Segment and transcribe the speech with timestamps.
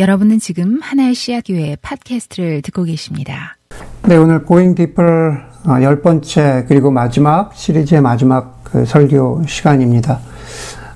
[0.00, 3.58] 여러분은 지금 하나의 씨앗교회 팟캐스트를 듣고 계십니다.
[4.08, 10.20] 네, 오늘 고잉 디플 어, 열 번째 그리고 마지막 시리즈의 마지막 그 설교 시간입니다.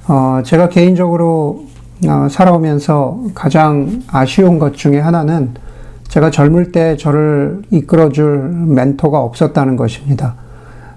[0.08, 1.66] 어, 제가 개인적으로
[2.08, 5.52] 어, 살아오면서 가장 아쉬운 것 중에 하나는
[6.08, 10.36] 제가 젊을 때 저를 이끌어줄 멘토가 없었다는 것입니다.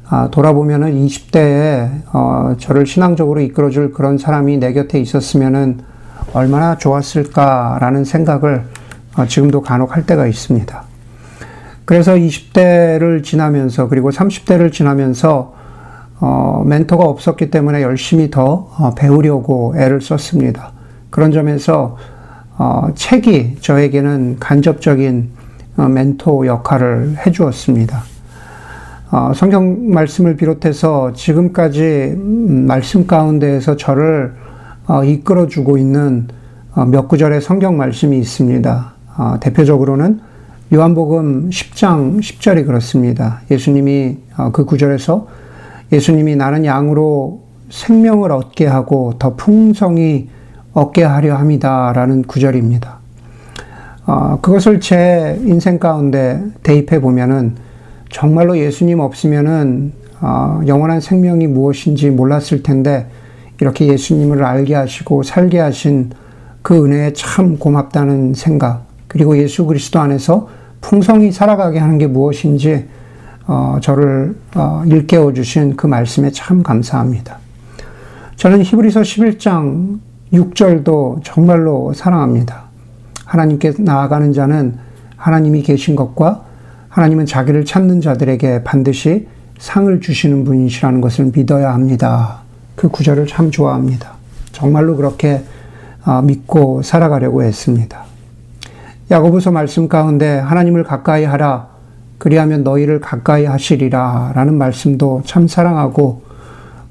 [0.08, 5.82] 아, 돌아보면은 20대에 어, 저를 신앙적으로 이끌어줄 그런 사람이 내 곁에 있었으면은
[6.34, 8.64] 얼마나 좋았을까라는 생각을
[9.18, 10.84] 어, 지금도 간혹 할 때가 있습니다.
[11.86, 15.56] 그래서 20대를 지나면서 그리고 30대를 지나면서
[16.20, 20.72] 어, 멘토가 없었기 때문에 열심히 더 어, 배우려고 애를 썼습니다.
[21.10, 21.98] 그런 점에서
[22.58, 25.30] 어, 책이 저에게는 간접적인
[25.78, 28.02] 어, 멘토 역할을 해주었습니다.
[29.12, 34.47] 어, 성경 말씀을 비롯해서 지금까지 음, 말씀 가운데에서 저를 어,
[35.04, 36.28] 이끌어주고 있는
[36.74, 38.94] 어, 몇 구절의 성경 말씀이 있습니다.
[39.18, 40.20] 어, 대표적으로는
[40.74, 43.42] 요한복음 10장 10절이 그렇습니다.
[43.50, 45.28] 예수님이 어, 그 구절에서
[45.92, 50.30] 예수님이 나는 양으로 생명을 얻게 하고 더 풍성히
[50.74, 52.98] 얻게 하려 합니다 라는 구절입니다.
[54.06, 57.56] 어, 그것을 제 인생 가운데 대입해 보면은
[58.10, 63.08] 정말로 예수님 없으면은 어, 영원한 생명이 무엇인지 몰랐을 텐데
[63.60, 66.12] 이렇게 예수님을 알게 하시고 살게 하신
[66.62, 70.50] 그 은혜에 참 고맙다는 생각 그리고 예수 그리스도 안에서
[70.82, 72.88] 풍성히 살아가게 하는 게 무엇인지
[73.48, 77.40] 어, 저를 어, 일깨워 주신 그 말씀에 참 감사합니다.
[78.36, 80.00] 저는 히브리서 11장
[80.34, 82.66] 6절도 정말로 사랑합니다.
[83.26, 84.78] 하나님께 나아가는 자는
[85.16, 86.44] 하나님이 계신 것과
[86.90, 89.28] 하나님은 자기를 찾는 자들에게 반드시
[89.58, 92.42] 상을 주시는 분이시라는 것을 믿어야 합니다.
[92.78, 94.14] 그 구절을 참 좋아합니다.
[94.54, 95.44] 정말로 그렇게
[96.06, 98.04] 어, 믿고 살아가려고 했습니다.
[99.10, 101.70] 야고보서 말씀 가운데 하나님을 가까이 하라
[102.20, 106.22] 그리하면 너희를 가까이 하시리라 라는 말씀도 참 사랑하고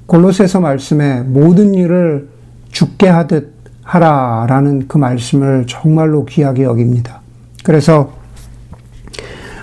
[0.07, 2.27] 골로새서 말씀에 모든 일을
[2.71, 7.21] 죽게 하듯 하라 라는 그 말씀을 정말로 귀하게 여깁니다.
[7.63, 8.11] 그래서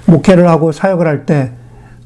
[0.06, 1.52] 목회를 하고 사역을 할때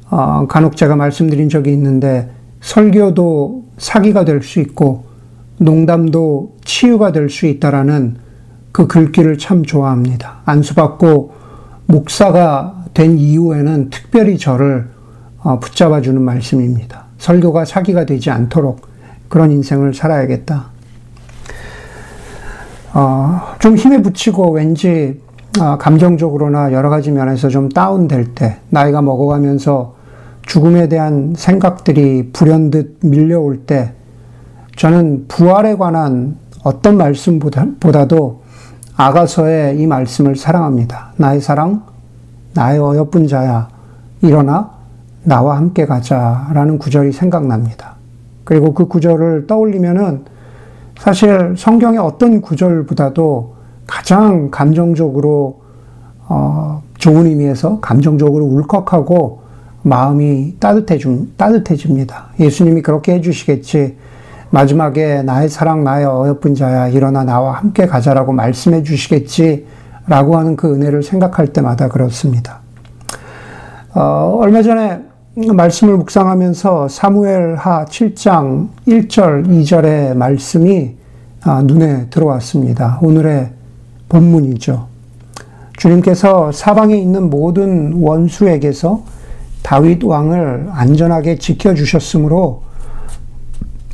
[0.09, 2.29] 어, 간혹 제가 말씀드린 적이 있는데
[2.59, 5.05] 설교도 사기가 될 수 있고
[5.57, 8.17] 농담도 치유가 될 수 있다라는
[8.71, 10.41] 그 글귀를 참 좋아합니다.
[10.45, 11.33] 안수받고
[11.87, 14.87] 목사가 된 이후에는 특별히 저를
[15.41, 17.05] 어, 붙잡아 주는 말씀입니다.
[17.17, 18.87] 설교가 사기가 되지 않도록
[19.27, 20.67] 그런 인생을 살아야겠다.
[22.93, 25.21] 어, 좀 힘에 붙이고 왠지
[25.59, 29.95] 어, 감정적으로나 여러 가지 면에서 좀 다운될 때, 나이가 먹어가면서
[30.49, 33.93] 죽음에 대한 생각들이 불현듯 밀려올 때,
[34.75, 38.41] 저는 부활에 관한 어떤 말씀보다도
[38.97, 41.13] 아가서의 이 말씀을 사랑합니다.
[41.17, 41.83] 나의 사랑,
[42.55, 43.69] 나의 어여쁜 자야,
[44.23, 44.71] 일어나
[45.23, 47.97] 나와 함께 가자 라는 구절이 생각납니다.
[48.43, 50.25] 그리고 그 구절을 떠올리면은
[50.97, 53.53] 사실 성경의 어떤 구절보다도
[53.85, 55.61] 가장 감정적으로
[56.27, 59.48] 어, 좋은 의미에서 감정적으로 울컥하고
[59.81, 62.27] 마음이 따뜻해짐, 따뜻해집니다.
[62.39, 63.95] 예수님이 그렇게 해주시겠지.
[64.51, 69.65] 마지막에 나의 사랑, 나의 어여쁜 자야, 일어나 나와 함께 가자라고 말씀해 주시겠지.
[70.07, 72.61] 라고 하는 그 은혜를 생각할 때마다 그렇습니다.
[73.93, 75.01] 어, 얼마 전에
[75.35, 80.95] 말씀을 묵상하면서 사무엘 하 7장 1절, 2절의 말씀이
[81.43, 82.99] 아, 눈에 들어왔습니다.
[83.01, 83.51] 오늘의
[84.09, 84.87] 본문이죠.
[85.77, 89.03] 주님께서 사방에 있는 모든 원수에게서
[89.69, 92.63] 다윗 왕을 안전하게 지켜주셨으므로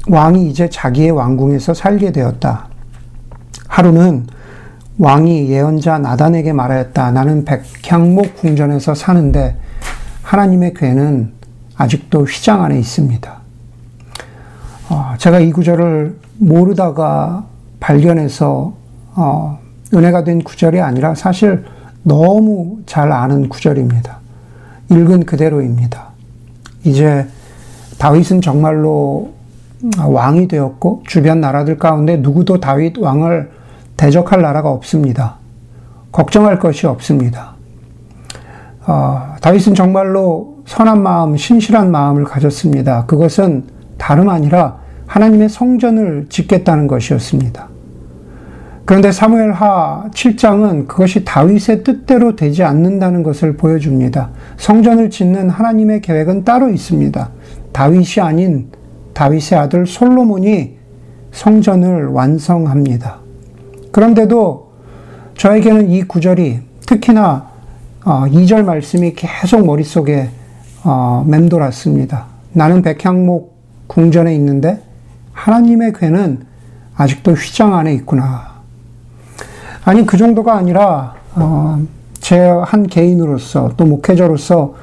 [0.07, 2.69] 왕이 이제 자기의 왕궁에서 살게 되었다.
[3.67, 4.25] 하루는
[4.97, 7.11] 왕이 예언자 나단에게 말하였다.
[7.11, 9.57] 나는 백향목 궁전에서 사는데
[10.23, 11.33] 하나님의 괴는
[11.75, 13.37] 아직도 휘장 안에 있습니다.
[14.87, 17.47] 어, 제가 이 구절을 모르다가
[17.81, 18.73] 발견해서
[19.15, 19.59] 어,
[19.93, 21.65] 은혜가 된 구절이 아니라 사실
[22.03, 24.23] 너무 잘 아는 구절입니다.
[24.89, 26.09] 읽은 그대로입니다.
[26.83, 27.27] 이제
[27.97, 29.33] 다윗은 정말로
[29.97, 33.51] 왕이 되었고 주변 나라들 가운데 누구도 다윗 왕을
[33.97, 35.35] 대적할 나라가 없습니다.
[36.11, 37.55] 걱정할 것이 없습니다.
[38.87, 43.05] 어, 다윗은 정말로 선한 마음, 신실한 마음을 가졌습니다.
[43.05, 43.65] 그것은
[43.97, 44.77] 다름 아니라
[45.07, 47.74] 하나님의 성전을 짓겠다는 것이었습니다.
[48.85, 54.29] 그런데 사무엘 하 7장은 그것이 다윗의 뜻대로 되지 않는다는 것을 보여줍니다.
[54.57, 57.29] 성전을 짓는 하나님의 계획은 따로 있습니다.
[57.71, 58.69] 다윗이 아닌
[59.13, 60.77] 다윗의 아들 솔로몬이
[61.31, 63.17] 성전을 완성합니다.
[63.91, 64.71] 그런데도
[65.35, 67.49] 저에게는 이 구절이 특히나
[68.05, 70.29] 어, 2절 말씀이 계속 머릿속에
[70.83, 72.27] 어, 맴돌았습니다.
[72.53, 73.55] 나는 백향목
[73.87, 74.81] 궁전에 있는데
[75.33, 76.45] 하나님의 괴는
[76.95, 78.54] 아직도 휘장 안에 있구나.
[79.85, 81.81] 아니 그 정도가 아니라 어,
[82.19, 84.73] 제 한 개인으로서 또 목회자로서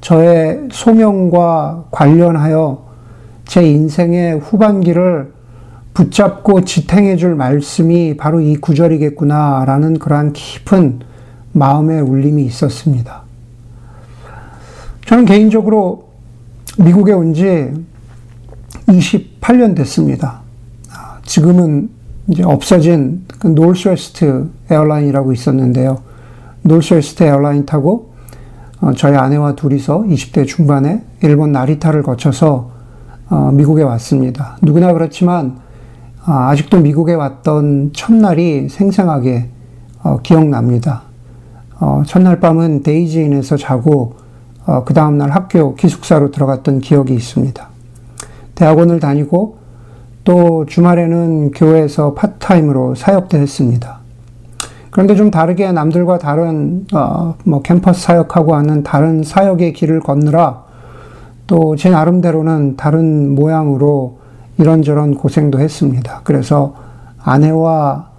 [0.00, 2.86] 저의 소명과 관련하여
[3.46, 5.32] 제 인생의 후반기를
[5.94, 11.00] 붙잡고 지탱해 줄 말씀이 바로 이 구절이겠구나라는 그러한 깊은
[11.52, 13.22] 마음의 울림이 있었습니다.
[15.06, 16.08] 저는 개인적으로
[16.78, 17.72] 미국에 온 지
[18.88, 20.40] 28년 됐습니다.
[21.24, 21.90] 지금은
[22.28, 26.02] 이제 없어진 그 Northwest Airline이라고 있었는데요.
[26.62, 28.12] Northwest Airline 타고
[28.80, 32.70] 어, 저희 아내와 둘이서 20대 중반에 일본 나리타를 거쳐서
[33.30, 34.58] 어, 미국에 왔습니다.
[34.62, 35.58] 누구나 그렇지만
[36.24, 39.48] 아, 아직도 미국에 왔던 첫날이 생생하게
[40.02, 41.02] 어, 기억납니다.
[42.06, 44.16] 첫날 밤은 데이지인에서 자고
[44.84, 47.68] 그 다음날 학교 기숙사로 들어갔던 기억이 있습니다.
[48.56, 49.57] 대학원을 다니고
[50.28, 54.00] 또 주말에는 교회에서 파트타임으로 사역도 했습니다.
[54.90, 60.64] 그런데 좀 다르게 남들과 다른 어, 뭐 캠퍼스 사역하고 하는 다른 사역의 길을 걷느라
[61.46, 64.18] 또 제 나름대로는 다른 모양으로
[64.58, 66.20] 이런저런 고생도 했습니다.
[66.24, 66.74] 그래서
[67.22, 68.10] 아내와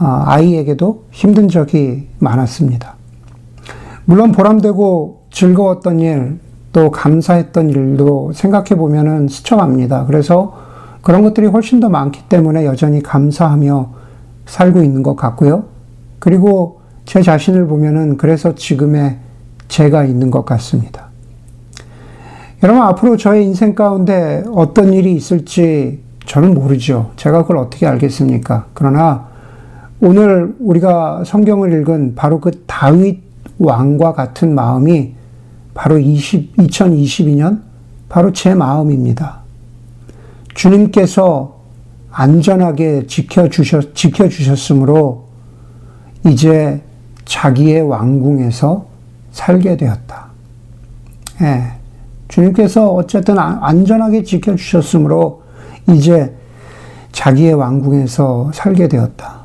[0.00, 2.96] 어, 아이에게도 힘든 적이 많았습니다.
[4.04, 6.40] 물론 보람되고 즐거웠던 일,
[6.72, 10.06] 또 감사했던 일도 생각해 보면은 스쳐갑니다.
[10.06, 10.71] 그래서
[11.02, 13.90] 그런 것들이 훨씬 더 많기 때문에 여전히 감사하며
[14.46, 15.64] 살고 있는 것 같고요.
[16.18, 19.18] 그리고 제 자신을 보면은 그래서 지금의
[19.68, 21.08] 제가 있는 것 같습니다.
[22.62, 27.10] 여러분, 앞으로 저의 인생 가운데 어떤 일이 있을지 저는 모르죠.
[27.16, 28.66] 제가 그걸 어떻게 알겠습니까?
[28.72, 29.26] 그러나
[30.00, 33.20] 오늘 우리가 성경을 읽은 바로 그 다윗
[33.58, 35.14] 왕과 같은 마음이
[35.74, 37.60] 바로 20, 2022년
[38.08, 39.41] 바로 제 마음입니다.
[40.54, 41.56] 주님께서
[42.10, 45.24] 안전하게 지켜주셨, 지켜주셨으므로
[46.26, 46.82] 이제
[47.24, 48.86] 자기의 왕궁에서
[49.32, 50.26] 살게 되었다.
[51.40, 51.72] 예.
[52.28, 55.42] 주님께서 어쨌든 안전하게 지켜주셨으므로
[55.90, 56.34] 이제
[57.12, 59.42] 자기의 왕궁에서 살게 되었다.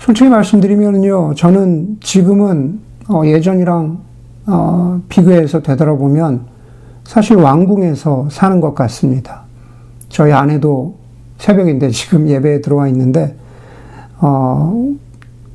[0.00, 3.98] 솔직히 말씀드리면요, 저는 지금은 어, 예전이랑
[4.46, 6.46] 어, 비교해서 되돌아보면
[7.04, 9.43] 사실 왕궁에서 사는 것 같습니다.
[10.14, 10.94] 저희 아내도
[11.38, 13.36] 새벽인데 지금 예배에 들어와 있는데,
[14.20, 14.94] 어,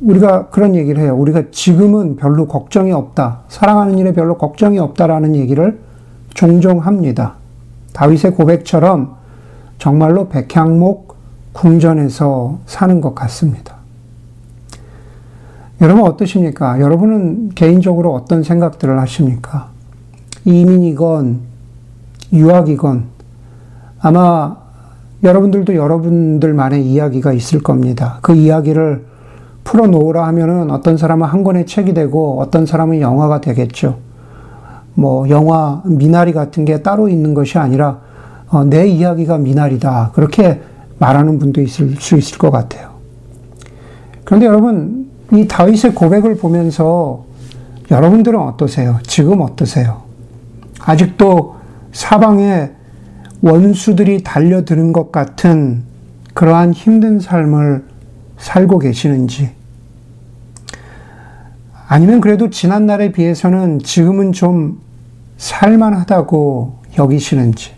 [0.01, 1.15] 우리가 그런 얘기를 해요.
[1.15, 3.44] 우리가 지금은 별로 걱정이 없다.
[3.47, 5.79] 사랑하는 일에 별로 걱정이 없다라는 얘기를
[6.33, 7.35] 종종 합니다.
[7.94, 9.15] 다윗의 고백처럼
[9.77, 11.15] 정말로 백향목
[11.53, 13.75] 궁전에서 사는 것 같습니다.
[15.79, 16.81] 여러분 어떠십니까?
[16.81, 19.69] 여러분은 개인적으로 어떤 생각들을 하십니까?
[20.44, 21.39] 이민이건
[22.33, 23.19] 유학이건
[24.01, 24.57] 아마
[25.24, 28.19] 여러분들도 여러분들만의 이야기가 있을 겁니다.
[28.22, 29.06] 그 이야기를
[29.63, 33.98] 풀어놓으라 하면은 어떤 사람은 한 권의 책이 되고 어떤 사람은 영화가 되겠죠.
[34.94, 38.00] 뭐 영화 미나리 같은 게 따로 있는 것이 아니라
[38.50, 40.62] 어, 내 이야기가 미나리다 그렇게
[40.98, 42.90] 말하는 분도 있을 수 있을 것 같아요.
[44.24, 47.26] 그런데 여러분 이 다윗의 고백을 보면서
[47.92, 48.97] 여러분들은 어떠세요?
[49.04, 50.02] 지금 어떠세요?
[50.80, 51.56] 아직도
[51.92, 52.71] 사방에
[53.42, 55.84] 원수들이 달려드는 것 같은
[56.34, 57.86] 그러한 힘든 삶을
[58.38, 59.52] 살고 계시는지,
[61.88, 64.80] 아니면 그래도 지난날에 비해서는 지금은 좀
[65.38, 67.72] 살만하다고 여기시는지,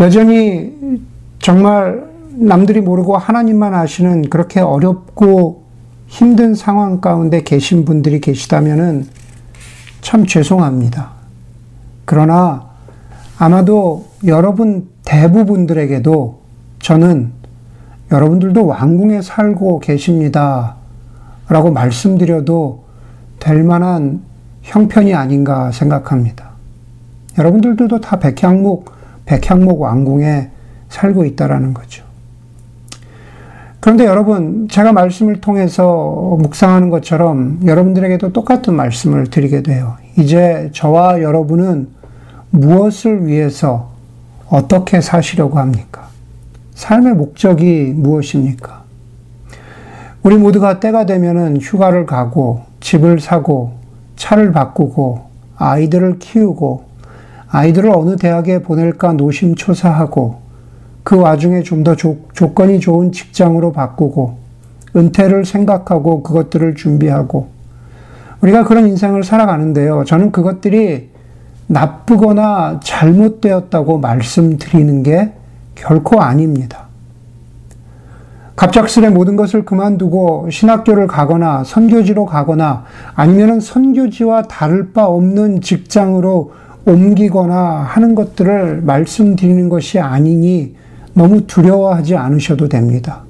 [0.00, 1.00] 여전히
[1.40, 5.64] 정말 남들이 모르고 하나님만 아시는 그렇게 어렵고
[6.06, 9.06] 힘든 상황 가운데 계신 분들이 계시다면은
[10.00, 11.10] 참 죄송합니다.
[12.04, 12.63] 그러나
[13.38, 16.40] 아마도 여러분 대부분들에게도
[16.80, 17.32] 저는
[18.12, 20.76] 여러분들도 왕궁에 살고 계십니다.
[21.48, 22.84] 라고 말씀드려도
[23.40, 24.22] 될 만한
[24.62, 26.50] 형편이 아닌가 생각합니다.
[27.36, 28.92] 여러분들도 다 백향목,
[29.26, 30.50] 백향목 왕궁에
[30.88, 32.04] 살고 있다라는 거죠.
[33.80, 39.96] 그런데 여러분, 제가 말씀을 통해서 묵상하는 것처럼 여러분들에게도 똑같은 말씀을 드리게 돼요.
[40.16, 41.88] 이제 저와 여러분은
[42.54, 43.90] 무엇을 위해서
[44.48, 46.06] 어떻게 사시려고 합니까?
[46.74, 48.84] 삶의 목적이 무엇입니까?
[50.22, 53.72] 우리 모두가 때가 되면은 휴가를 가고 집을 사고
[54.16, 55.22] 차를 바꾸고
[55.56, 56.84] 아이들을 키우고
[57.48, 60.36] 아이들을 어느 대학에 보낼까 노심초사하고
[61.02, 64.38] 그 와중에 좀 더 조건이 좋은 직장으로 바꾸고
[64.96, 67.48] 은퇴를 생각하고 그것들을 준비하고
[68.40, 70.04] 우리가 그런 인생을 살아가는데요.
[70.04, 71.13] 저는 그것들이
[71.66, 75.32] 나쁘거나 잘못되었다고 말씀드리는 게
[75.74, 76.84] 결코 아닙니다.
[78.56, 86.52] 갑작스레 모든 것을 그만두고 신학교를 가거나 선교지로 가거나 아니면 선교지와 다를 바 없는 직장으로
[86.86, 90.76] 옮기거나 하는 것들을 말씀드리는 것이 아니니
[91.14, 93.22] 너무 두려워하지 않으셔도 됩니다.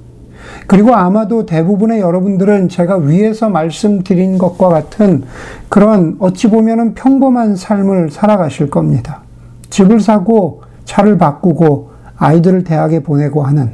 [0.67, 5.23] 그리고 아마도 대부분의 여러분들은 제가 위에서 말씀드린 것과 같은
[5.69, 9.21] 그런 어찌 보면은 평범한 삶을 살아가실 겁니다.
[9.69, 13.71] 집을 사고 차를 바꾸고 아이들을 대학에 보내고 하는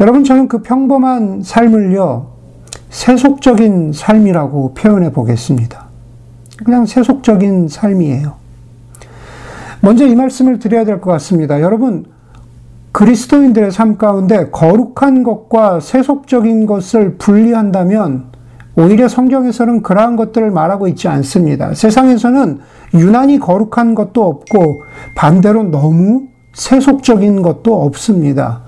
[0.00, 2.26] 여러분 저는 그 평범한 삶을요
[2.90, 5.86] 세속적인 삶이라고 표현해 보겠습니다.
[6.64, 8.34] 그냥 세속적인 삶이에요.
[9.80, 11.60] 먼저 이 말씀을 드려야 될 것 같습니다.
[11.60, 12.04] 여러분
[13.02, 18.26] 그리스도인들의 삶 가운데 거룩한 것과 세속적인 것을 분리한다면
[18.76, 21.74] 오히려 성경에서는 그러한 것들을 말하고 있지 않습니다.
[21.74, 22.60] 세상에서는
[22.94, 24.84] 유난히 거룩한 것도 없고
[25.16, 28.62] 반대로 너무 세속적인 것도 없습니다.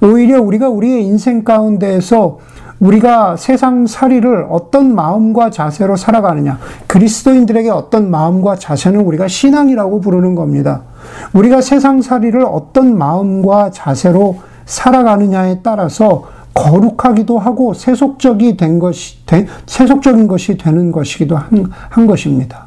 [0.00, 2.38] 오히려 우리가 우리의 인생 가운데에서
[2.80, 10.82] 우리가 세상 살이를 어떤 마음과 자세로 살아가느냐, 그리스도인들에게 어떤 마음과 자세는 우리가 신앙이라고 부르는 겁니다.
[11.32, 19.18] 우리가 세상 살이를 어떤 마음과 자세로 살아가느냐에 따라서 거룩하기도 하고 세속적이 된 것이,
[19.66, 22.66] 세속적인 것이 되는 것이기도 한, 한 것입니다.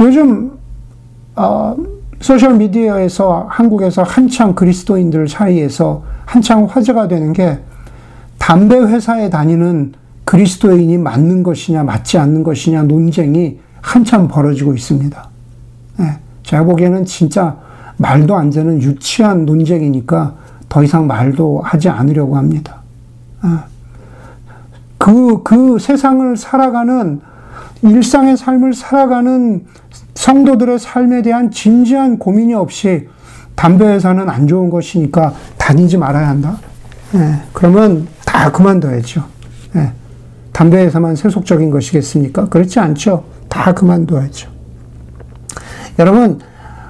[0.00, 0.52] 요즘,
[1.36, 1.76] 어,
[2.20, 7.58] 소셜미디어에서 한국에서 한창 그리스도인들 사이에서 한창 화제가 되는 게
[8.42, 9.92] 담배 회사에 다니는
[10.24, 15.28] 그리스도인이 맞는 것이냐, 맞지 않는 것이냐 논쟁이 한참 벌어지고 있습니다.
[15.98, 17.56] 네, 제가 보기에는 진짜
[17.98, 20.34] 말도 안 되는 유치한 논쟁이니까
[20.68, 22.82] 더 이상 말도 하지 않으려고 합니다.
[23.44, 23.50] 네.
[24.98, 27.20] 그, 그 세상을 살아가는,
[27.82, 29.64] 일상의 삶을 살아가는
[30.14, 33.08] 성도들의 삶에 대한 진지한 고민이 없이
[33.54, 36.58] 담배 회사는 안 좋은 것이니까 다니지 말아야 한다.
[37.12, 39.22] 네, 그러면 다 그만둬야죠.
[39.74, 39.92] 네.
[40.52, 42.48] 담배에서만 세속적인 것이겠습니까?
[42.48, 43.24] 그렇지 않죠.
[43.48, 44.48] 다 그만둬야죠.
[45.98, 46.40] 여러분,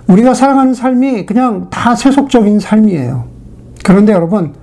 [0.07, 3.25] 우리가 살아가는 삶이 그냥 다 세속적인 삶이에요.
[3.85, 4.55] 그런데 여러분,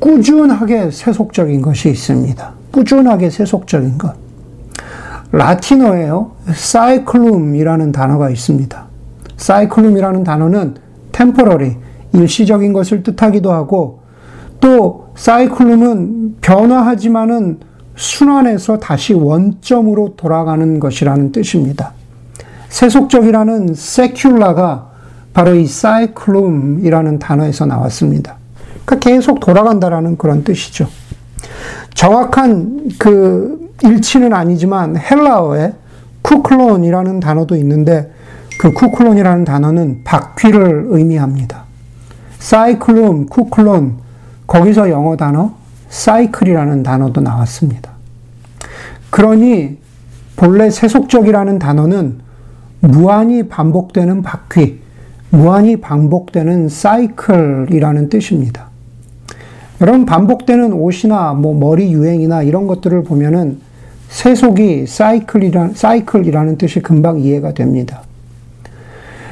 [0.00, 2.52] 꾸준하게 세속적인 것이 있습니다.
[2.72, 4.16] 꾸준하게 세속적인 것.
[5.30, 6.32] 라틴어에요.
[6.52, 8.84] 사이클룸이라는 단어가 있습니다.
[9.36, 10.74] 사이클룸이라는 단어는
[11.12, 11.76] 템포러리,
[12.14, 14.00] 일시적인 것을 뜻하기도 하고
[14.60, 17.58] 또 사이클룸은 변화하지만은
[17.96, 21.92] 순환해서 다시 원점으로 돌아가는 것이라는 뜻입니다.
[22.68, 24.84] 세속적이라는 세큘라가
[25.34, 28.36] 바로 이 사이클룸이라는 단어에서 나왔습니다.
[28.84, 30.88] 그러니까 계속 돌아간다라는 그런 뜻이죠.
[31.94, 35.72] 정확한 그 일치는 아니지만 헬라어에
[36.22, 38.12] 쿠클론이라는 단어도 있는데
[38.60, 41.64] 그 쿠클론이라는 단어는 바퀴를 의미합니다.
[42.38, 44.07] 사이클룸, 쿠클론,
[44.48, 45.52] 거기서 영어 단어
[45.90, 47.92] 사이클이라는 단어도 나왔습니다.
[49.10, 49.78] 그러니
[50.36, 52.18] 본래 세속적이라는 단어는
[52.80, 54.80] 무한히 반복되는 바퀴,
[55.30, 58.68] 무한히 반복되는 사이클이라는 뜻입니다.
[59.80, 63.60] 여러분 반복되는 옷이나 뭐 머리 유행이나 이런 것들을 보면은
[64.08, 68.02] 세속이 사이클이라, 사이클이라는 뜻이 금방 이해가 됩니다.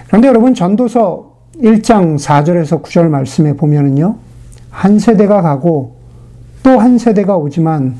[0.09, 4.26] 그런데 여러분 전도서 1장 4절에서 9절 말씀에 보면은요.
[4.77, 5.97] 한 세대가 가고
[6.63, 7.95] 또 한 세대가 오지만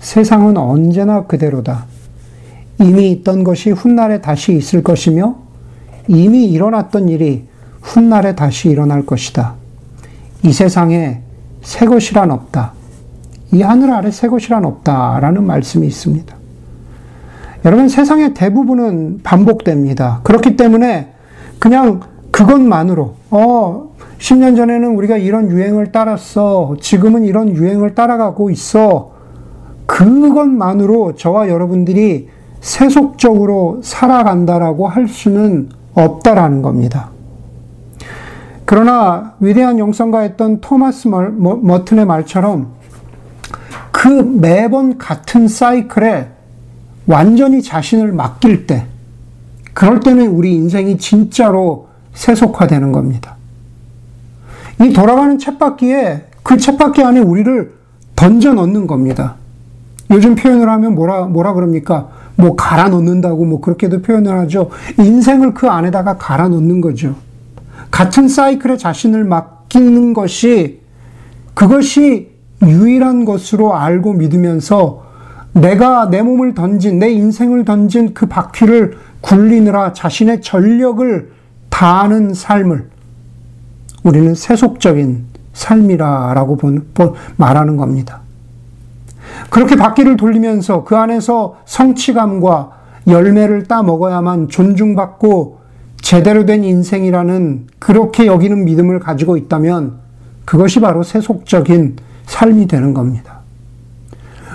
[0.00, 1.86] 세상은 언제나 그대로다.
[2.80, 5.36] 이미 있던 것이 훗날에 다시 있을 것이며
[6.06, 7.46] 이미 일어났던 일이
[7.80, 9.54] 훗날에 다시 일어날 것이다.
[10.42, 11.22] 이 세상에
[11.62, 12.72] 새 것이란 없다.
[13.52, 16.36] 이 하늘 아래 새 것이란 없다 라는 말씀이 있습니다.
[17.64, 20.20] 여러분 세상의 대부분은 반복됩니다.
[20.24, 21.14] 그렇기 때문에
[21.58, 26.76] 그냥 그것만으로 어 10년 전에는 우리가 이런 유행을 따랐어.
[26.80, 29.12] 지금은 이런 유행을 따라가고 있어.
[29.86, 32.28] 그것만으로 저와 여러분들이
[32.60, 37.10] 세속적으로 살아간다라고 할 수는 없다라는 겁니다.
[38.64, 42.72] 그러나 위대한 영성가였던 토마스 머튼의 말처럼
[43.90, 46.28] 그 매번 같은 사이클에
[47.06, 48.84] 완전히 자신을 맡길 때,
[49.72, 51.87] 그럴 때는 우리 인생이 진짜로
[52.18, 53.36] 세속화되는 겁니다.
[54.82, 57.72] 이 돌아가는 쳇바퀴에 그 쳇바퀴 안에 우리를
[58.16, 59.36] 던져 넣는 겁니다.
[60.10, 62.08] 요즘 표현을 하면 뭐라, 뭐라 그럽니까?
[62.34, 64.70] 뭐 갈아 넣는다고 뭐 그렇게도 표현을 하죠.
[64.98, 67.14] 인생을 그 안에다가 갈아 넣는 거죠.
[67.90, 70.80] 같은 사이클에 자신을 맡기는 것이
[71.54, 72.30] 그것이
[72.62, 75.06] 유일한 것으로 알고 믿으면서
[75.52, 81.37] 내가 내 몸을 던진, 내 인생을 던진 그 바퀴를 굴리느라 자신의 전력을
[81.78, 82.90] 다하는 삶을
[84.02, 86.58] 우리는 세속적인 삶이라라고
[87.36, 88.22] 말하는 겁니다.
[89.48, 92.72] 그렇게 바퀴를 돌리면서 그 안에서 성취감과
[93.06, 95.60] 열매를 따 먹어야만 존중받고
[96.00, 99.98] 제대로 된 인생이라는 그렇게 여기는 믿음을 가지고 있다면
[100.44, 101.94] 그것이 바로 세속적인
[102.26, 103.38] 삶이 되는 겁니다.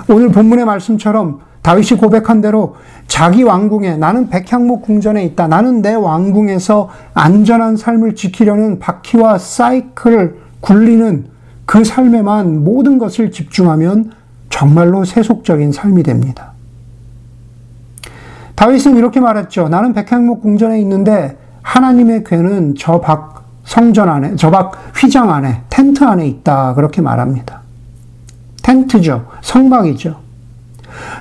[0.10, 2.76] 오늘 본문의 말씀처럼 다윗이 고백한 대로
[3.08, 5.48] 자기 왕궁에 나는 백향목 궁전에 있다.
[5.48, 11.26] 나는 내 왕궁에서 안전한 삶을 지키려는 바퀴와 사이클을 굴리는
[11.66, 14.12] 그 삶에만 모든 것을 집중하면
[14.50, 16.52] 정말로 세속적인 삶이 됩니다.
[18.56, 19.70] 다윗은 이렇게 말했죠.
[19.70, 26.04] 나는 백향목 궁전에 있는데 하나님의 괴는 저 밖 성전 안에, 저 밖 휘장 안에, 텐트
[26.04, 26.74] 안에 있다.
[26.74, 27.62] 그렇게 말합니다.
[28.62, 29.26] 텐트죠.
[29.42, 30.23] 성막이죠.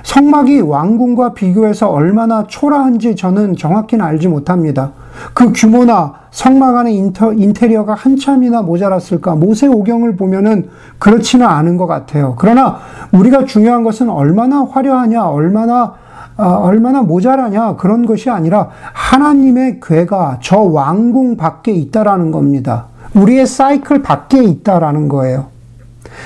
[0.03, 4.91] 성막이 왕궁과 비교해서 얼마나 초라한지 저는 정확히는 알지 못합니다.
[5.33, 9.35] 그 규모나 성막 안의 인터, 인테리어가 한참이나 모자랐을까?
[9.35, 12.35] 모세 오경을 보면은 그렇지는 않은 것 같아요.
[12.37, 12.79] 그러나
[13.11, 15.95] 우리가 중요한 것은 얼마나 화려하냐, 얼마나
[16.35, 22.87] 어, 얼마나 모자라냐 그런 것이 아니라 하나님의 괴가 저 왕궁 밖에 있다라는 겁니다.
[23.13, 25.47] 우리의 사이클 밖에 있다라는 거예요.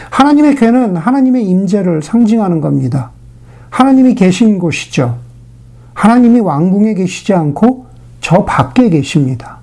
[0.09, 3.11] 하나님의 괴는 하나님의 임재를 상징하는 겁니다.
[3.69, 5.17] 하나님이 계신 곳이죠.
[5.93, 7.87] 하나님이 왕궁에 계시지 않고
[8.21, 9.57] 저 밖에 계십니다.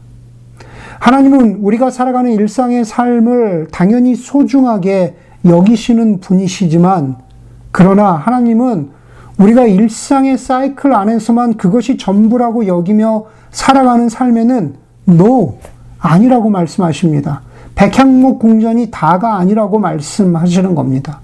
[0.98, 7.16] 하나님은 우리가 살아가는 일상의 삶을 당연히 소중하게 여기시는 분이시지만,
[7.70, 8.90] 그러나 하나님은
[9.36, 14.74] 우리가 일상의 사이클 안에서만 그것이 전부라고 여기며 살아가는 삶에는
[15.08, 15.58] no,
[15.98, 17.42] 아니라고 말씀하십니다.
[17.74, 21.20] 백향목 궁전이 다가 아니라고 말씀하시는 겁니다.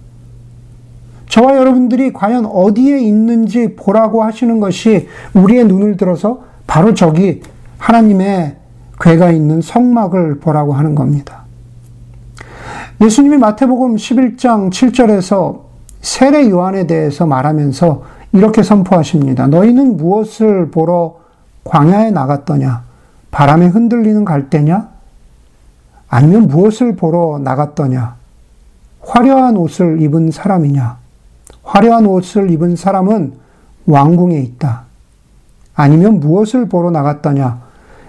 [1.30, 7.40] 저와 여러분들이 과연 어디에 있는지 보라고 하시는 것이 우리의 눈을 들어서 바로 저기
[7.78, 8.56] 하나님의
[9.00, 11.44] 괴가 있는 성막을 보라고 하는 겁니다.
[13.00, 15.60] 예수님이 마태복음 11장 7절에서
[16.02, 19.46] 세례 요한에 대해서 말하면서 이렇게 선포하십니다.
[19.46, 21.20] 너희는 무엇을 보러
[21.62, 22.82] 광야에 나갔더냐?
[23.30, 24.88] 바람에 흔들리는 갈대냐?
[26.08, 28.16] 아니면 무엇을 보러 나갔더냐?
[29.02, 30.99] 화려한 옷을 입은 사람이냐?
[31.70, 33.34] 화려한 옷을 입은 사람은
[33.86, 34.82] 왕궁에 있다.
[35.76, 37.60] 아니면 무엇을 보러 나갔더냐?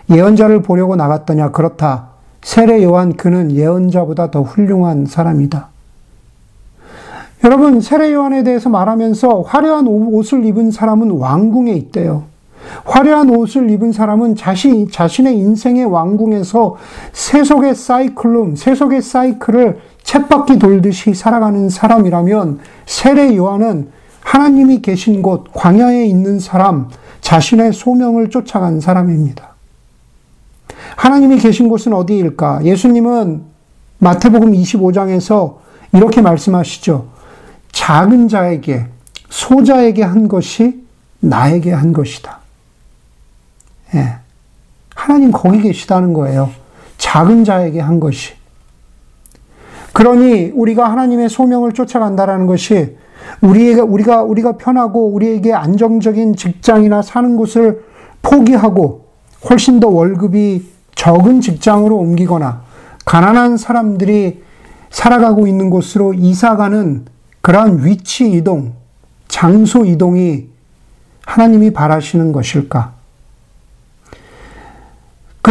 [0.10, 1.52] 예언자를 보려고 나갔더냐?
[1.52, 2.08] 그렇다.
[2.42, 5.68] 세례 요한 그는 예언자보다 더 훌륭한 사람이다.
[7.44, 12.24] 여러분, 세례 요한에 대해서 말하면서 화려한 옷을 입은 사람은 왕궁에 있대요.
[12.86, 16.78] 화려한 옷을 입은 사람은 자신, 자신의 인생의 왕궁에서
[17.14, 23.90] 세속의 사이클론, 세속의 사이클을 쳇바퀴 돌듯이 살아가는 사람이라면 세례 요한은
[24.22, 26.90] 하나님이 계신 곳, 광야에 있는 사람,
[27.22, 29.52] 자신의 소명을 쫓아간 사람입니다.
[30.96, 32.66] 하나님이 계신 곳은 어디일까?
[32.66, 33.44] 예수님은
[34.00, 35.56] 마태복음 25장에서
[35.94, 37.08] 이렇게 말씀하시죠.
[37.72, 38.88] 작은 자에게,
[39.30, 40.84] 소자에게 한 것이
[41.20, 42.41] 나에게 한 것이다.
[43.96, 44.16] 예.
[44.96, 46.50] 하나님 거기 계시다는 거예요.
[46.98, 48.34] 작은 자에게 한 것이.
[49.94, 52.96] 그러니 우리가 하나님의 소명을 쫓아간다라는 것이
[53.42, 57.84] 우리가 우리가 우리가 편하고 우리에게 안정적인 직장이나 사는 곳을
[58.22, 59.06] 포기하고
[59.50, 62.64] 훨씬 더 월급이 적은 직장으로 옮기거나
[63.06, 64.44] 가난한 사람들이
[64.92, 67.06] 살아가고 있는 곳으로 이사가는
[67.42, 68.74] 그러한 위치 이동,
[69.28, 70.48] 장소 이동이
[71.26, 73.01] 하나님이 바라시는 것일까?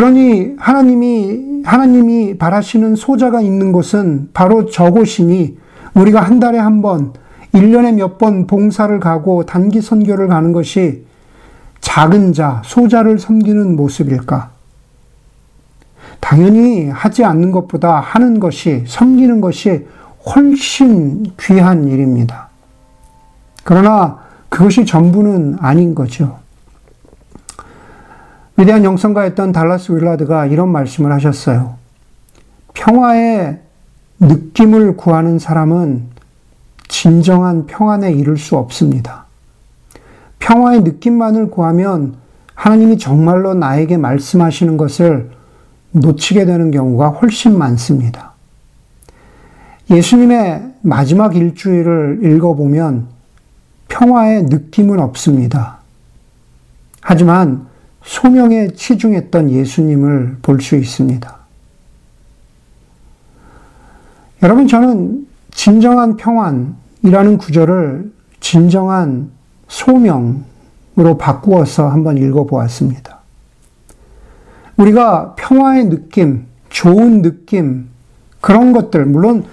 [0.01, 5.59] 그러니 하나님이 하나님이 바라시는 소자가 있는 곳은 바로 저곳이니
[5.93, 7.13] 우리가 한 달에 한 번,
[7.53, 11.05] 1년에 몇 번 봉사를 가고 단기 선교를 가는 것이
[11.83, 14.49] 작은 자, 소자를 섬기는 모습일까?
[16.19, 19.87] 당연히 하지 않는 것보다 하는 것이, 섬기는 것이
[20.25, 22.49] 훨씬 귀한 일입니다.
[23.65, 26.39] 그러나 그것이 전부는 아닌 거죠.
[28.61, 31.77] 위대한 영성가였던 달라스 윌라드가 이런 말씀을 하셨어요.
[32.75, 33.59] 평화의
[34.21, 36.03] 느낌을 구하는 사람은
[36.87, 39.25] 진정한 평안에 이를 수 없습니다.
[40.41, 42.17] 평화의 느낌만을 구하면
[42.55, 45.31] 하나님이 정말로 나에게 말씀하시는 것을
[45.93, 48.33] 놓치게 되는 경우가 훨씬 많습니다.
[49.91, 53.07] 예수님의 마지막 일주일을 읽어보면
[53.89, 55.79] 평화의 느낌은 없습니다.
[57.01, 57.70] 하지만
[58.11, 61.37] 소명에 치중했던 예수님을 볼 수 있습니다.
[64.43, 69.31] 여러분, 저는 진정한 평안이라는 구절을 진정한
[69.69, 73.21] 소명으로 바꾸어서 한번 읽어보았습니다.
[74.77, 77.91] 우리가 평화의 느낌, 좋은 느낌,
[78.41, 79.45] 그런 것들, 물론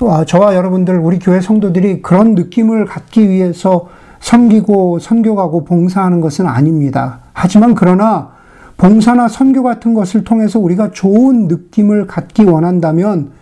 [0.00, 3.88] 아, 저와 여러분들, 우리 교회 성도들이 그런 느낌을 갖기 위해서
[4.24, 7.18] 섬기고 선교가고 봉사하는 것은 아닙니다.
[7.34, 8.30] 하지만 그러나
[8.78, 13.32] 봉사나 선교 같은 것을 통해서 우리가 좋은 느낌을 갖기 원한다면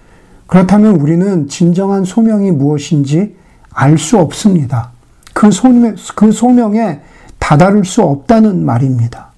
[0.49, 3.37] 그렇다면 우리는 진정한 소명이 무엇인지
[3.73, 4.90] 알 수 없습니다.
[5.33, 7.01] 그 소명, 그 소명에
[7.38, 9.29] 다다를 수 없다는 말입니다.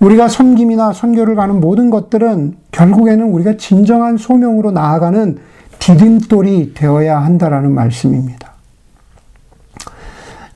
[0.00, 5.36] 우리가 섬김이나 선교를 가는 모든 것들은 결국에는 우리가 진정한 소명으로 나아가는
[5.78, 8.50] 디딤돌이 되어야 한다라는 말씀입니다.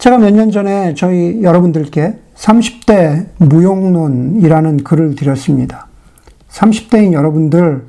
[0.05, 5.87] 제가 몇 년 전에 저희 여러분들께 30대 무용론이라는 글을 드렸습니다.
[6.51, 7.87] 30대인 여러분들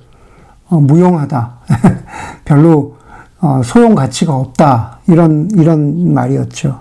[0.70, 1.52] 어, 무용하다.
[2.46, 2.96] 별로
[3.42, 5.00] 어, 소용 가치가 없다.
[5.10, 6.80] 이런 이런 말이었죠.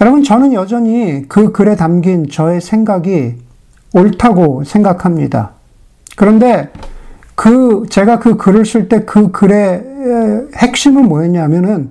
[0.00, 3.36] 여러분 저는 여전히 그 글에 담긴 저의 생각이
[3.94, 5.52] 옳다고 생각합니다.
[6.16, 6.72] 그런데
[7.36, 11.90] 그 제가 그 글을 쓸 때 그 글의 핵심은 뭐였냐면은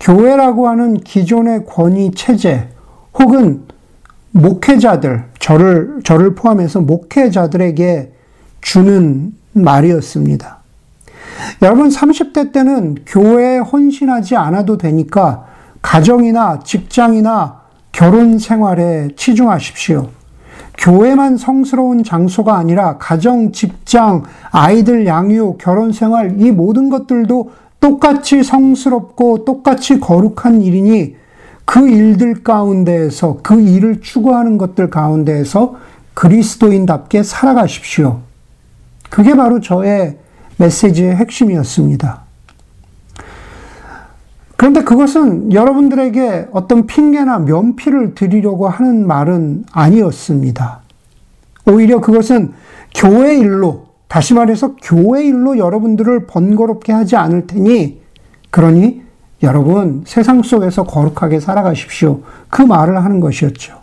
[0.00, 2.68] 교회라고 하는 기존의 권위 체제
[3.18, 3.62] 혹은
[4.32, 8.12] 목회자들 저를 저를 포함해서 목회자들에게
[8.60, 10.58] 주는 말이었습니다.
[11.62, 15.46] 여러분 30대 때는 교회에 헌신하지 않아도 되니까
[15.82, 17.60] 가정이나 직장이나
[17.92, 20.08] 결혼 생활에 치중하십시오.
[20.78, 29.44] 교회만 성스러운 장소가 아니라 가정, 직장, 아이들 양육, 결혼 생활 이 모든 것들도 똑같이 성스럽고
[29.44, 31.16] 똑같이 거룩한 일이니
[31.64, 35.76] 그 일들 가운데에서 그 일을 추구하는 것들 가운데에서
[36.14, 38.20] 그리스도인답게 살아가십시오.
[39.08, 40.18] 그게 바로 저의
[40.58, 42.22] 메시지의 핵심이었습니다.
[44.56, 50.80] 그런데 그것은 여러분들에게 어떤 핑계나 면피를 드리려고 하는 말은 아니었습니다.
[51.66, 52.52] 오히려 그것은
[52.94, 58.00] 교회 일로, 다시 말해서 교회 일로 여러분들을 번거롭게 하지 않을 테니,
[58.50, 59.02] 그러니
[59.44, 62.22] 여러분 세상 속에서 거룩하게 살아가십시오.
[62.48, 63.78] 그 말을 하는 것이었죠.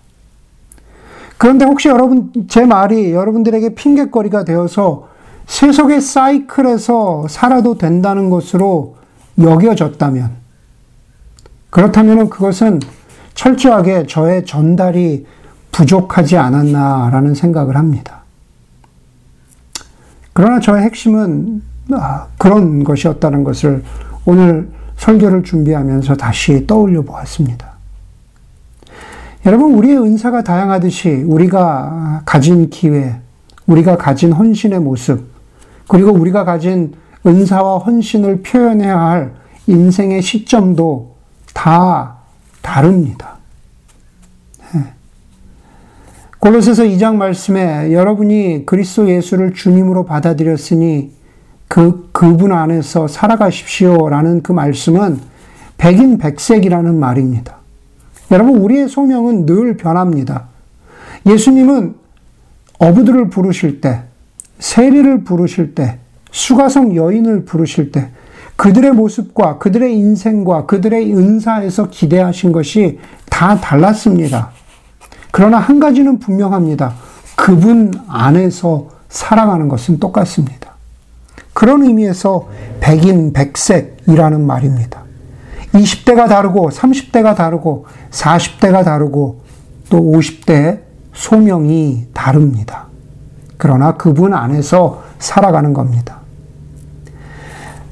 [1.37, 5.07] 그런데 혹시 여러분, 제 말이 여러분들에게 핑계거리가 되어서
[5.45, 8.97] 세속의 사이클에서 살아도 된다는 것으로
[9.39, 10.31] 여겨졌다면,
[11.69, 12.81] 그렇다면 그것은
[13.33, 15.25] 철저하게 저의 전달이
[15.71, 18.16] 부족하지 않았나라는 생각을 합니다.
[20.37, 23.83] 그러나 저의 핵심은 아, 그런 것이었다는 것을
[24.23, 27.71] 오늘 설교를 준비하면서 다시 떠올려 보았습니다.
[29.47, 33.19] 여러분, 우리의 은사가 다양하듯이 우리가 가진 기회,
[33.65, 35.25] 우리가 가진 헌신의 모습,
[35.87, 36.93] 그리고 우리가 가진
[37.25, 39.33] 은사와 헌신을 표현해야 할
[39.65, 41.15] 인생의 시점도
[41.55, 42.17] 다
[42.61, 43.37] 다릅니다.
[44.71, 44.93] 네.
[46.39, 51.11] 골로새서 2장 말씀에 여러분이 그리스도 예수를 주님으로 받아들였으니
[51.67, 55.19] 그 그분 안에서 살아가십시오라는 그 말씀은
[55.77, 57.57] 백인 백색이라는 말입니다.
[58.31, 60.47] 여러분 우리의 소명은 늘 변합니다.
[61.25, 61.95] 예수님은
[62.79, 64.03] 어부들을 부르실 때
[64.59, 65.99] 세리를 부르실 때,
[66.31, 68.09] 수가성 여인을 부르실 때,
[68.55, 74.51] 그들의 모습과 그들의 인생과 그들의 은사에서 기대하신 것이 다 달랐습니다.
[75.31, 76.93] 그러나 한 가지는 분명합니다.
[77.35, 80.71] 그분 안에서 살아가는 것은 똑같습니다.
[81.53, 85.01] 그런 의미에서 백인, 백색이라는 말입니다.
[85.73, 89.41] 20대가 다르고, 30대가 다르고, 40대가 다르고,
[89.89, 90.81] 또 50대
[91.13, 92.87] 소명이 다릅니다.
[93.57, 96.19] 그러나 그분 안에서 살아가는 겁니다.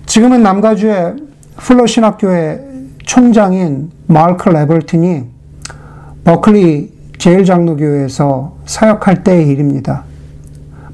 [0.06, 1.16] 지금은 남가주의
[1.58, 2.62] 플러 신학교의
[3.06, 5.24] 총장인 마크 레벌튼이
[6.24, 6.95] 버클리
[7.26, 10.04] 제일장로교회에서 사역할 때의 일입니다.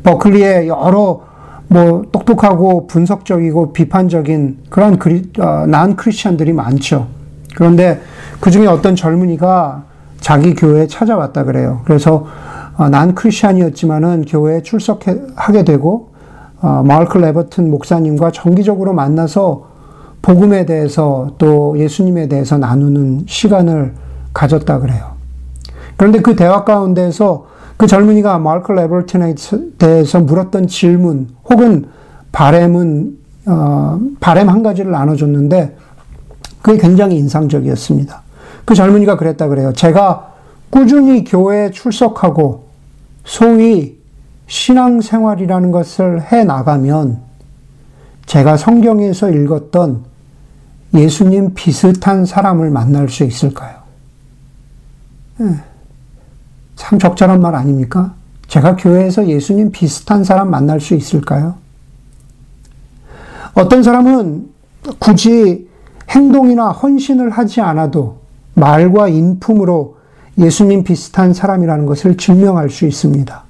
[0.04, 1.24] 버클리에 여러
[1.68, 7.08] 뭐 똑똑하고 분석적이고 비판적인 그런 그리, 어, 난 크리스천들이 많죠.
[7.56, 8.00] 그런데
[8.40, 9.84] 그 중에 어떤 젊은이가
[10.22, 11.82] 자기 교회에 찾아왔다 그래요.
[11.84, 12.26] 그래서
[12.78, 16.12] 어, 난 크리스천이었지만은 교회에 출석하게 되고
[16.62, 19.68] 어, 마크 레버튼 목사님과 정기적으로 만나서
[20.22, 23.96] 복음에 대해서 또 예수님에 대해서 나누는 시간을
[24.34, 25.11] 가졌다 그래요.
[26.02, 27.46] 그런데 그 대화 가운데서
[27.78, 29.36] 그 젊은이가 마크 레버튼에
[29.78, 31.90] 대해서 물었던 질문 혹은
[32.32, 35.78] 바램은 어, 바램 한 가지를 나눠줬는데
[36.64, 38.20] 그게 굉장히 인상적이었습니다.
[38.66, 39.74] 그 젊은이가 그랬다 그래요.
[39.74, 40.32] 제가
[40.72, 42.64] 꾸준히 교회에 출석하고
[43.24, 44.00] 소위
[44.48, 47.20] 신앙생활이라는 것을 해 나가면
[48.26, 50.04] 제가 성경에서 읽었던
[50.96, 53.76] 예수님 비슷한 사람을 만날 수 있을까요?
[55.42, 55.71] 예.
[56.76, 58.14] 참 적절한 말 아닙니까?
[58.48, 61.56] 제가 교회에서 예수님 비슷한 사람 만날 수 있을까요?
[63.54, 64.50] 어떤 사람은
[65.00, 65.70] 굳이
[66.10, 68.18] 행동이나 헌신을 하지 않아도
[68.54, 69.98] 말과 인품으로
[70.38, 73.44] 예수님 비슷한 사람이라는 것을 증명할 수 있습니다.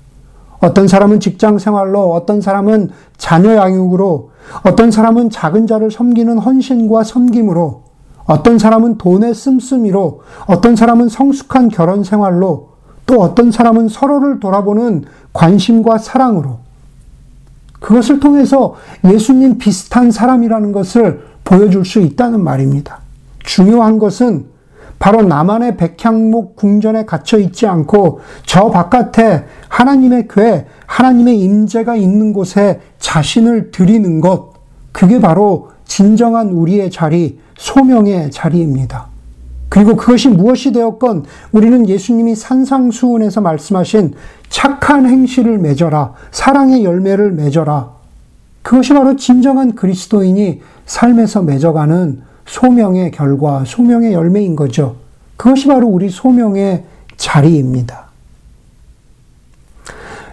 [0.59, 4.31] 어떤 사람은 직장 생활로, 어떤 사람은 자녀 양육으로,
[4.63, 7.83] 어떤 사람은 작은 자를 섬기는 헌신과 섬김으로,
[8.25, 12.70] 어떤 사람은 돈의 씀씀이로, 어떤 사람은 성숙한 결혼 생활로,
[13.11, 16.59] 또 어떤 사람은 서로를 돌아보는 관심과 사랑으로,
[17.81, 22.99] 그것을 통해서 예수님 비슷한 사람이라는 것을 보여줄 수 있다는 말입니다.
[23.43, 24.45] 중요한 것은
[24.97, 32.79] 바로 나만의 백향목 궁전에 갇혀 있지 않고 저 바깥에 하나님의 교회, 하나님의 임재가 있는 곳에
[32.99, 34.53] 자신을 드리는 것,
[34.93, 39.10] 그게 바로 진정한 우리의 자리, 소명의 자리입니다.
[39.71, 44.15] 그리고 그것이 무엇이 되었건 우리는 예수님이 산상수훈에서 말씀하신
[44.49, 47.89] 착한 행실을 맺어라, 사랑의 열매를 맺어라.
[48.63, 54.97] 그것이 바로 진정한 그리스도인이 삶에서 맺어가는 소명의 결과, 소명의 열매인 거죠.
[55.37, 56.83] 그것이 바로 우리 소명의
[57.15, 58.07] 자리입니다.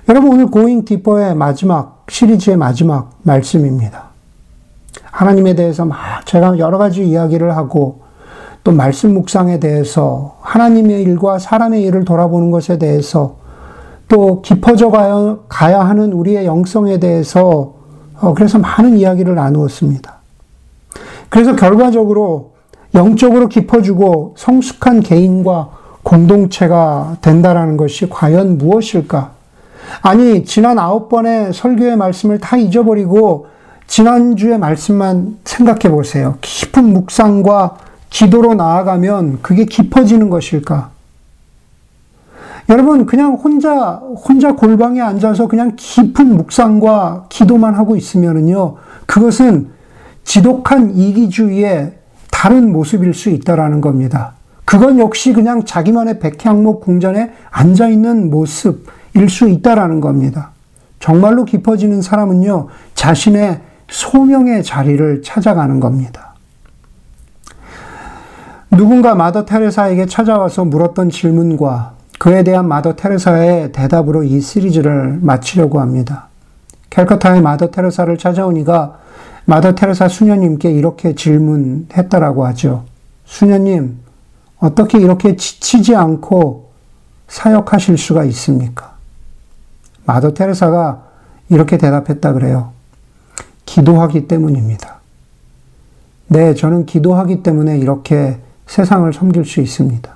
[0.09, 4.09] 여러분, 오늘 고잉 디퍼의 마지막, 시리즈의 마지막 말씀입니다.
[5.13, 8.08] 하나님에 대해서 막 제가 여러 가지 이야기를 하고,
[8.65, 13.37] 또 말씀 묵상에 대해서, 하나님의 일과 사람의 일을 돌아보는 것에 대해서,
[14.09, 14.91] 또 깊어져
[15.49, 17.75] 가야 하는 우리의 영성에 대해서,
[18.21, 20.15] 어, 그래서 많은 이야기를 나누었습니다.
[21.29, 22.53] 그래서 결과적으로
[22.95, 25.71] 영적으로 깊어지고 성숙한 개인과
[26.03, 29.33] 공동체가 된다라는 것이 과연 무엇일까?
[30.03, 33.47] 아니, 지난 아홉 번의 설교의 말씀을 다 잊어버리고
[33.87, 36.37] 지난주의 말씀만 생각해 보세요.
[36.41, 37.77] 깊은 묵상과
[38.11, 40.91] 기도로 나아가면 그게 깊어지는 것일까?
[42.69, 49.71] 여러분, 그냥 혼자, 혼자 골방에 앉아서 그냥 깊은 묵상과 기도만 하고 있으면은요, 그것은
[50.25, 51.95] 지독한 이기주의의
[52.31, 54.35] 다른 모습일 수 있다라는 겁니다.
[54.67, 60.51] 그건 역시 그냥 자기만의 백향목 궁전에 앉아 있는 모습일 수 있다라는 겁니다.
[61.01, 66.28] 정말로 깊어지는 사람은요, 자신의 소명의 자리를 찾아가는 겁니다.
[68.71, 76.29] 누군가 마더 테레사에게 찾아와서 물었던 질문과 그에 대한 마더 테레사의 대답으로 이 시리즈를 마치려고 합니다.
[76.91, 78.99] 캘커타의 마더 테레사를 찾아온 이가
[79.47, 82.85] 마더 테레사 수녀님께 이렇게 질문했다라고 하죠.
[83.25, 83.99] 수녀님,
[84.59, 86.69] 어떻게 이렇게 지치지 않고
[87.29, 88.97] 사역하실 수가 있습니까?
[90.05, 91.05] 마더 테레사가
[91.49, 92.73] 이렇게 대답했다 그래요.
[93.65, 94.99] 기도하기 때문입니다.
[96.27, 100.15] 네, 저는 기도하기 때문에 이렇게 세상을 섬길 수 있습니다.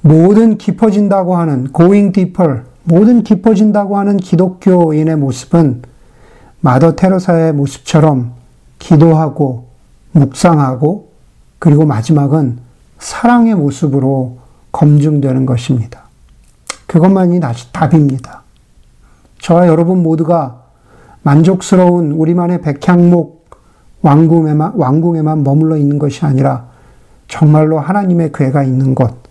[0.00, 5.82] 모든 깊어진다고 하는 going deeper, 모든 깊어진다고 하는 기독교인의 모습은
[6.60, 8.32] 마더 테레사의 모습처럼
[8.78, 9.66] 기도하고
[10.12, 11.08] 묵상하고
[11.58, 12.58] 그리고 마지막은
[12.98, 14.38] 사랑의 모습으로
[14.72, 16.02] 검증되는 것입니다.
[16.86, 17.40] 그것만이
[17.72, 18.42] 답입니다.
[19.40, 20.62] 저와 여러분 모두가
[21.22, 23.48] 만족스러운 우리만의 백향목
[24.02, 26.68] 왕궁에만, 왕궁에만 머물러 있는 것이 아니라
[27.28, 29.22] 정말로 하나님의 괴가 있는 곳,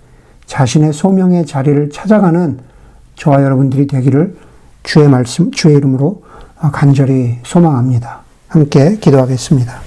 [0.46, 2.60] 자신의 소명의 자리를 찾아가는
[3.16, 4.38] 저와 여러분들이 되기를
[4.84, 6.24] 주의 말씀, 주의 이름으로
[6.72, 8.22] 간절히 소망합니다.
[8.48, 9.87] 함께 기도하겠습니다.